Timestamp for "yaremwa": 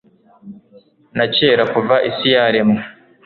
2.35-2.81